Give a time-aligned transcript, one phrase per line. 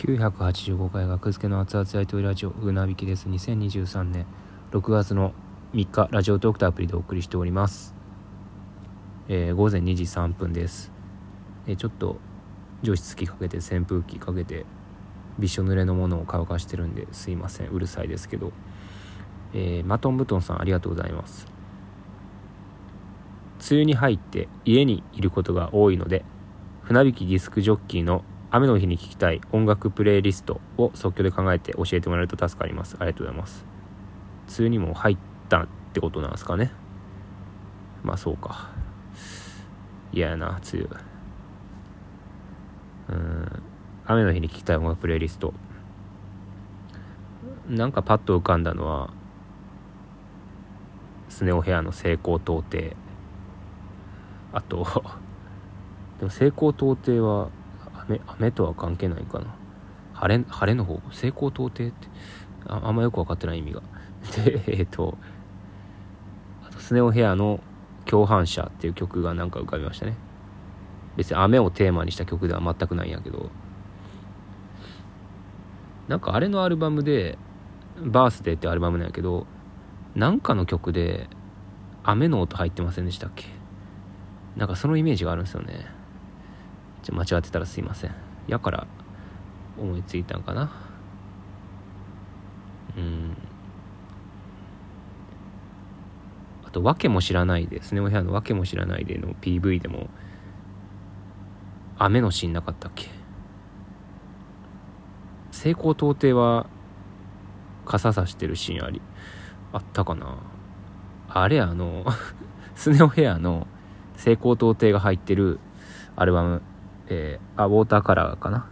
[0.00, 3.28] 985回学付けの熱々やりとりラジオ船引きです。
[3.28, 4.24] 2023年
[4.72, 5.34] 6月の
[5.74, 7.94] 3日ラジオトークとアプリでお送りしております、
[9.28, 10.90] えー午前2時3分です、
[11.66, 12.16] えーちょっと
[12.82, 14.64] 除湿機かけて扇風機かけて
[15.38, 17.68] びしょ濡れのものを乾かしてるんですいません。
[17.68, 18.52] うるさいですけど、
[19.52, 21.46] えーマトンブトンさんありがとうございます。
[23.70, 26.24] 梅雨に入って家にいることが多いので
[26.84, 32.96] 船引きディスクジョッキーの雨の日に聴きたい音楽プレイリストを即興で考えて教えてもらえると助かります。
[32.98, 33.64] ありがとうございます。
[34.48, 36.72] 梅雨にも入ったってことなんですかね。
[38.02, 38.70] まあそうか。
[40.12, 40.84] 嫌やな梅
[43.08, 43.18] 雨。
[43.20, 43.62] うん。
[44.06, 45.54] 雨の日に聴きたい音楽プレイリスト。
[47.68, 49.12] なんかパッと浮かんだのは
[51.28, 52.96] スネオヘアの成功到底
[54.52, 54.84] あと
[56.18, 57.48] でも成功到底は
[58.10, 59.46] 雨雨とは関係ないかな。
[60.14, 61.92] 晴れ晴れの方成功到底って。
[62.66, 63.82] ああんまよく分かってない意味が。
[64.44, 65.16] でえっ、と
[66.66, 67.60] あとスネオヘアの
[68.04, 70.16] 「共犯者」っていう曲がなんか浮かびましたね。
[71.16, 73.50] 別に雨をテーマにした曲では全くないんやけど。
[76.08, 77.38] なんかあれのアルバムで
[78.04, 79.46] 「バースデー」ってアルバムなんやけど
[80.16, 81.28] なんかの曲で
[82.02, 83.46] 雨の音入ってませんでしたっけ？
[84.56, 85.86] なんかそのイメージがあるんですよね。
[87.02, 88.14] ちょ間違ってたらすいません。
[88.46, 88.86] やから
[89.78, 90.70] 思いついたんかな。
[92.96, 93.36] うん。
[96.66, 100.08] あと「わけも知らないで」スネオヘアの「わけも知らないで」の PV でも
[101.98, 103.08] 雨のシーンなかったっけ？
[105.50, 106.66] 成功到底は
[107.84, 109.02] 傘さしてるシーンあり
[109.72, 110.36] あったかな？
[111.28, 112.04] あれあの
[112.74, 113.66] スネオヘアの
[114.16, 115.60] 成功到底が入ってる
[116.16, 116.62] アルバム、
[117.10, 118.66] えー、あウォーターカラーかな？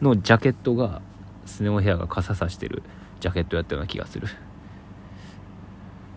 [0.00, 1.00] のジャケットが
[1.46, 2.82] スネオヘアが傘さしてる
[3.20, 4.26] ジャケットやったような気がする。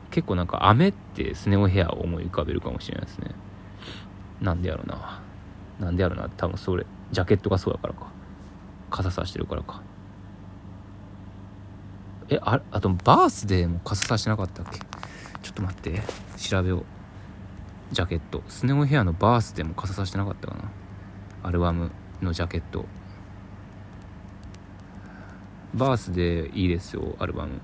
[0.10, 3.32] 結構なんか雨ってスネオヘアを思い浮かべるかもしれないですね。
[4.42, 5.22] なんでやろな。
[5.80, 6.30] なんでやろな。
[6.30, 8.08] 多分それジャケットがそうやからか。
[8.90, 9.82] 傘さしてるからか。
[12.30, 14.80] えああとバースデーも傘さしてなかったっけ？
[15.44, 16.02] ちょっと待って。
[16.38, 16.86] 調べよう。
[17.92, 18.42] ジャケット。
[18.48, 20.72] スネオヘアのバースデーも傘さしてなかったかな？
[21.46, 21.92] アルバム
[22.24, 22.86] のジャケット。
[25.76, 27.62] バースデーいいですよアルバム。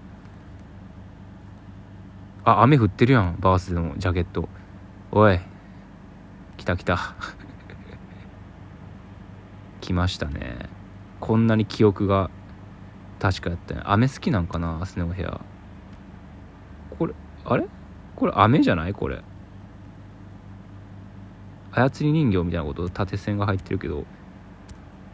[2.46, 4.48] あ雨降ってるやんバースのジャケット。
[5.12, 5.40] おい
[6.58, 7.16] 来た来た。
[9.82, 10.70] 来ましたね。
[11.20, 12.30] こんなに記憶が
[13.20, 15.42] 確かやったね雨好きなんかなスネオヘア
[17.00, 17.16] これ
[17.46, 17.66] あれ？
[18.16, 18.94] これ雨じゃない？
[18.94, 19.24] これ。
[21.72, 24.06] 操り人形みたいなこと縦線が入ってるけど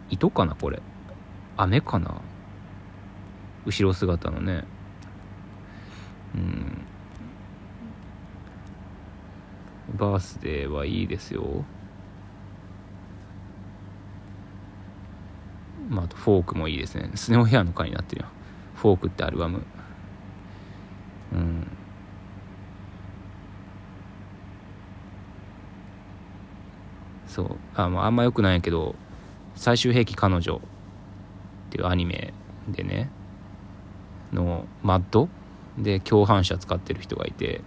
[0.09, 0.81] 糸かなこれ。
[1.57, 2.21] 雨かな。
[3.65, 4.63] 後ろ姿のね。
[6.35, 6.81] うん。
[9.97, 11.65] バースデーはいいですよ。
[15.89, 17.11] まあ、あとフォークもいいですね。
[17.15, 18.27] スネオヘアの回になってるよ
[18.75, 19.63] フォークってアルバム。
[21.33, 21.76] うん。
[27.37, 27.57] そう。
[27.75, 28.95] あ,、まあ、んまよくないんやけど
[29.55, 30.59] 「最終兵器彼女」っ
[31.69, 32.33] ていうアニメ
[32.67, 33.11] でね
[34.33, 35.29] のマッド？
[35.77, 37.61] で共犯者使ってる人がいて、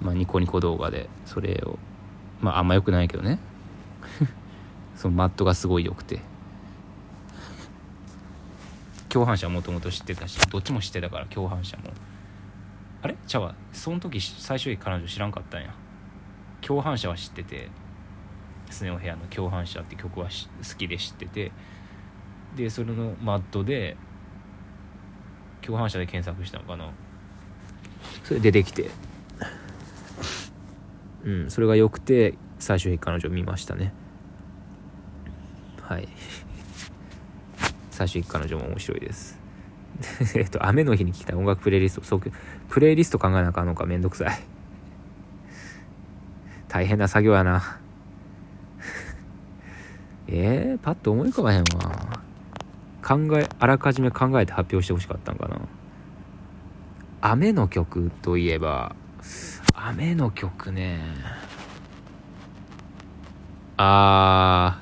[0.00, 1.78] まあ、ニコニコ動画でそれを
[2.40, 3.38] まああんまよくないけどね。
[4.96, 6.20] そのマッドがすごい良くて。
[9.10, 11.92] 共犯者はもともと知ってたしどっちも知ってたから共犯者も。
[13.02, 13.16] あれ？
[13.26, 13.54] ちゃうわ。
[13.72, 15.74] その時最終兵器彼女知らんかったんや。
[16.62, 17.68] 共犯者は知ってて
[18.72, 21.52] スネオヘアの「共犯者」って曲は好きで知ってて
[22.56, 23.96] でそれのマッドで
[25.60, 26.90] 共犯者で検索したのかな。
[28.24, 28.90] それ出てきて。
[31.24, 33.92] うんそれが良くて最終兵器彼女を見ましたね。
[35.82, 36.08] はい。
[37.90, 39.38] 最終兵器彼女も面白いです。
[40.36, 42.32] えっと雨の日に聴きたい音楽プレイリスト即
[42.68, 44.40] プレイリスト考えなあかんのかめんどくさい。
[46.68, 47.80] 大変な作業やな。
[50.30, 52.20] えー、パッと思い浮かばへんわ。
[53.02, 55.58] 考えあらかじめ考えて発表してほしかったんかな。
[57.20, 58.94] 雨の曲といえば
[59.74, 61.00] 雨の曲ね。
[63.76, 64.80] あ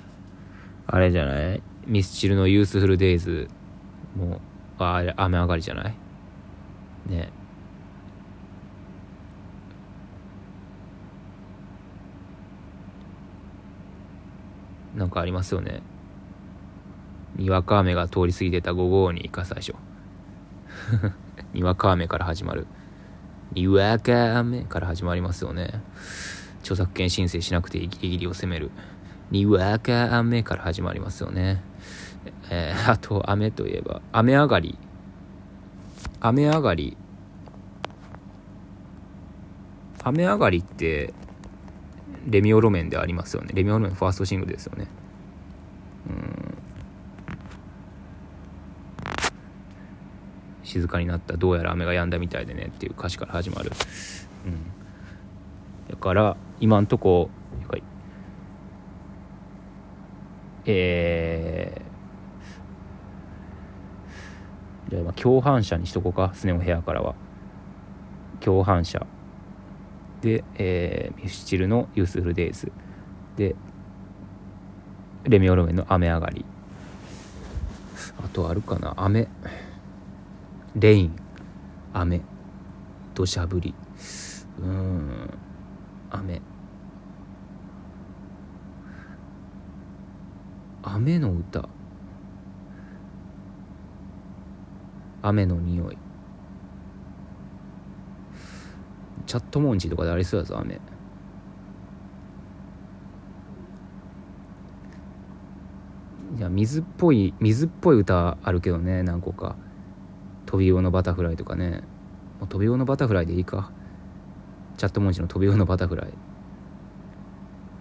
[0.88, 1.62] ーあれじゃない？
[1.86, 3.48] ミスチルの「ユースフルデイズ
[4.16, 5.94] もうああれ雨上がりじゃない？
[7.06, 7.30] ね。
[15.06, 15.82] なんかありますよね。
[17.36, 19.74] にわか雨が通り過ぎてた午後にか最初。
[21.54, 22.66] にわか雨から始まる。
[23.52, 25.80] にわか雨から始まりますよね。
[26.62, 28.72] 著作権申請しなくてギリギリを攻める。
[29.30, 31.62] にわか雨から始まりますよね。
[32.50, 34.76] えー、 あと雨といえば雨上がり。
[36.18, 36.96] 雨上がり。
[40.02, 41.14] 雨上がりって
[42.26, 43.50] レミオロメンでありますよね。
[43.54, 44.88] レミオロメンファーストシングルですよね。
[46.08, 46.58] うん。
[50.62, 51.36] 静かになった。
[51.36, 53.70] どうやら雨が止んだみたいでねっていう歌詞から始まる。
[54.46, 55.90] うん。
[55.90, 57.30] だから今んとこ
[60.68, 66.32] えー、じゃあ共犯者にしとこうか。
[66.34, 67.14] スネ夫部屋からは。
[68.40, 69.06] 共犯者。
[70.20, 72.72] で、えー、ミスチルのユースフルデイズ。
[73.36, 73.54] で
[75.24, 76.44] レミオロメンの雨上がり。
[78.18, 78.94] あとあるかな。
[78.96, 79.28] 雨。
[80.74, 81.16] レイン。
[81.92, 82.20] 雨。
[83.14, 83.74] 土砂降り。
[84.58, 85.30] うん。
[86.10, 86.40] 雨。
[90.82, 91.68] 雨の歌。
[95.22, 95.98] 雨の匂い。
[99.26, 100.80] チャットモンチーとかでありそうやぞ雨。
[106.36, 109.56] いや水っぽい水っぽい歌あるけどね何個か。
[110.44, 111.82] 飛び魚のバタフライとかね。
[112.38, 113.70] もう飛び魚のバタフライでいいか。
[114.76, 116.12] チャットモンチの飛び魚のバタフライ。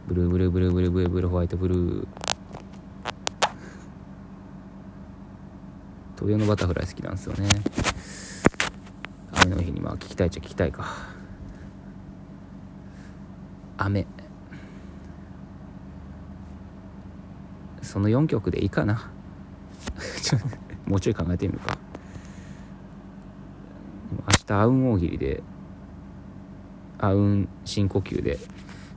[0.07, 2.07] ブルーブルーブルーブルーブルーブルーホワイトブルー。
[6.15, 7.49] 飛び魚のバタフライ好きなんですよね。
[9.43, 10.85] 雨の日にまあ聞きたいっちゃ聞きたいか。
[13.77, 14.05] 雨。
[17.81, 19.11] その4曲でいいかな？
[20.85, 21.77] もうちょい考えてみるか。
[24.11, 25.43] 明日アウン大喜利で
[26.99, 28.39] アウン深呼吸で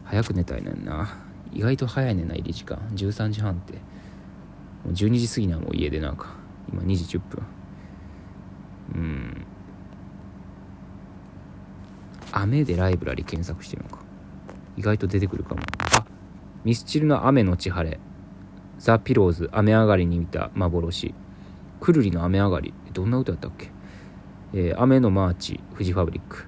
[0.05, 1.09] 早く寝たいねんな。
[1.53, 2.79] 意外と早いねんな入り時間。
[2.95, 3.75] 13時半って。
[3.75, 3.81] も
[4.91, 6.29] う12時過ぎにはもう家でなんか
[6.73, 7.43] 今2時10分。
[8.95, 9.45] うん。
[12.33, 14.08] 雨でライブラリ検索してみようか。
[14.79, 15.61] 意外と出てくるかも。
[15.97, 16.05] あ
[16.65, 17.99] ミスチルの雨のち晴れ。
[18.79, 21.15] the pillows 雨上がりに見た幻。
[21.81, 22.73] くるりの雨上がり。
[22.93, 23.71] どんな歌やったっけ、
[24.55, 26.47] えー、雨のマーチフジファブリック。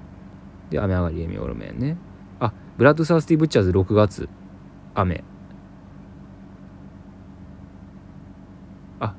[0.71, 1.97] で雨上がりレミオロメンね。
[2.38, 4.29] あ bloodthirsty butchers 6月。
[4.94, 5.25] 雨。
[9.00, 9.12] あ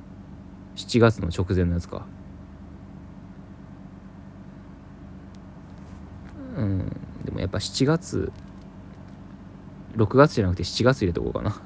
[0.78, 2.06] 7月の直前のやつか。
[6.56, 6.90] うん
[7.26, 8.32] でもやっぱ7月
[9.96, 11.56] 6月じゃなくて7月入れとこうかな。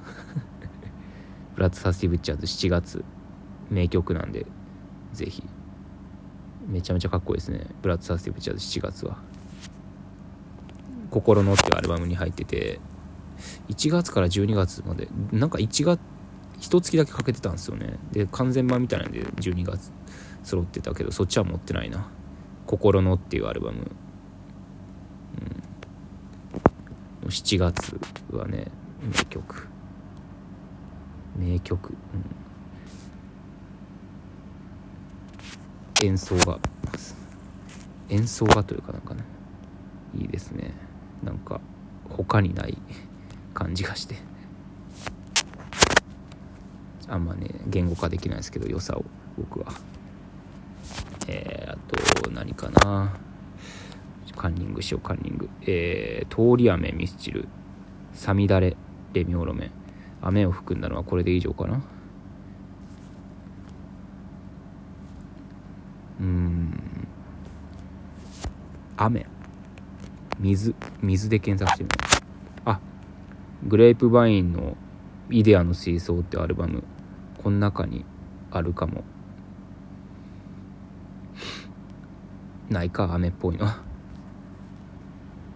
[1.56, 3.04] bloodthirsty butchers 7月。
[3.69, 4.45] 名曲なんで
[5.13, 5.44] ぜひ。
[6.68, 7.68] めちゃめちゃかっこいいですね。
[7.81, 9.18] bloodthirsty butchers 7月は
[11.12, 12.80] 「心の」っていうアルバムに入ってて
[13.69, 16.00] 1月から12月までなんか1月
[16.60, 18.00] 一月だけかけてたんですよね。
[18.12, 19.92] で完全版みたいなんで12月
[20.44, 22.07] 揃ってたけどそっちは持ってないな
[22.66, 23.92] 「心の」っていうアルバム。
[27.25, 28.00] 7月
[28.31, 28.68] はね
[29.01, 29.68] 名曲。
[31.38, 31.94] 名曲、う
[36.03, 36.60] ん、演奏が
[38.10, 39.24] 演奏がというかなんかね
[40.17, 40.72] いいですね。
[41.24, 41.60] なんか
[42.10, 42.77] 他にない
[43.53, 44.15] 感じがして。
[47.08, 49.03] あんまね言語化できないですけど良さを
[49.38, 49.74] 僕は。
[51.27, 51.77] えー、あ
[52.24, 53.25] と何かな。
[54.36, 55.50] カンニングしようカンニング。
[55.62, 57.48] えー、通り雨ミスチル。
[58.13, 58.77] さみだれ
[59.13, 59.72] レミオロメン。
[60.22, 61.84] 雨を含んだのはこれで以上かな。
[66.20, 67.08] うん。
[68.98, 69.25] 雨。
[70.39, 70.75] 水。
[71.01, 71.96] 水で検索してみよ
[72.65, 72.70] う。
[72.70, 72.80] あ。
[73.68, 74.77] グレープバインの
[75.32, 76.84] 「イデアの水槽」ってアルバム。
[77.44, 78.06] この中に
[78.51, 79.04] あるかも。
[82.70, 83.68] ないか雨っぽいの。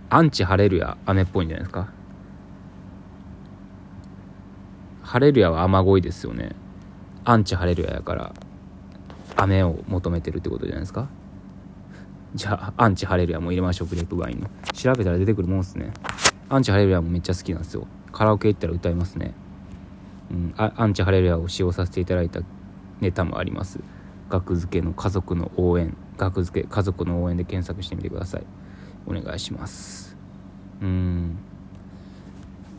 [0.10, 1.92] アンチハレルヤ雨っぽいんじゃないですか？
[5.04, 6.56] ハレルヤは雨乞いですよね。
[7.26, 8.34] アンチハレルヤやから
[9.36, 11.08] 雨を求めてるってことじゃないですか？
[12.36, 14.50] じゃあアンチハレルヤも入れましょうグレープワインの。
[14.74, 15.92] 調べたら出てくるもんっすね。
[16.50, 17.88] アンチハレルヤもめっちゃ好きなんですよ。
[18.12, 19.34] カラオケ行ったら歌いますね。
[20.32, 22.42] うんアンチハレルヤを使用させていただいた
[23.00, 23.80] ネタもあります。
[24.30, 25.96] 学付けの家族の応援。
[26.18, 28.44] 学付け家族の応援で検索してみてください。
[29.06, 30.16] お願いします。
[30.82, 31.38] うん。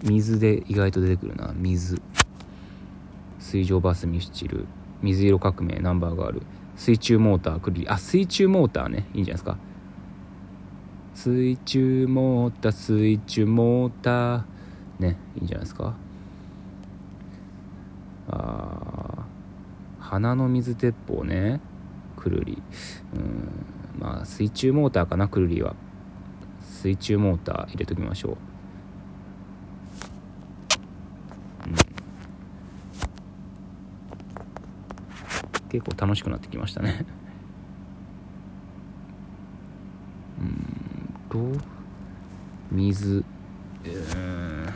[0.03, 1.53] 水で意外と出てくるな。
[1.55, 2.01] 水。
[3.39, 4.67] 水上バスミスチル。
[5.03, 6.43] 水色革命ナンバーガール
[6.77, 9.07] 水中モーターくるりあ水中モーターね。
[9.15, 9.59] いいんじゃないですか。
[11.15, 14.43] 水中モーター水中モーター。
[14.99, 15.19] ね。
[15.37, 15.95] いいんじゃないですか。
[18.29, 19.27] あ
[19.99, 21.61] 花の水鉄砲ね。
[22.17, 22.63] くるり
[23.15, 23.49] うん。
[23.99, 25.75] まあ水中モーターかなくるりは。
[26.71, 28.37] 水中モーター入れときましょう、
[31.67, 31.75] うん、
[35.69, 37.05] 結構楽しくなってきましたね。
[40.41, 41.15] うん。
[41.29, 41.39] と
[42.71, 43.23] 水
[43.85, 44.67] うん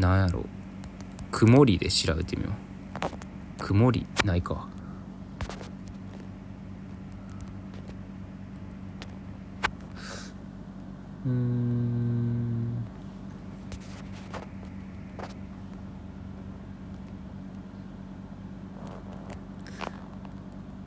[0.00, 0.40] なんやろ。
[0.40, 0.44] う
[1.32, 2.52] 曇りで調べてみよう。
[3.58, 4.68] 曇りないか。
[11.24, 12.84] うん。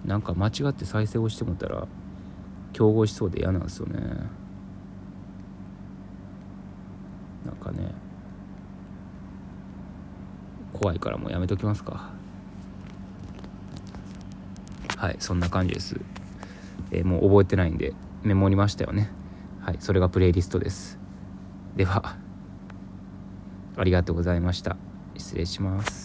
[0.06, 1.88] なんか間違って再生をしてもたら
[2.74, 4.00] 競合しそうで嫌なんですよね。
[7.46, 7.92] なんかね。
[10.74, 12.10] 怖いからもうやめときますか。
[14.98, 16.00] はいそんな感じです、
[16.92, 19.10] えー、もう覚えてないんでメモりましたよね。
[19.66, 21.00] はいそれがプレイリストです。
[21.76, 22.18] では
[23.76, 24.78] ありがとうございました。
[25.18, 26.05] 失礼します。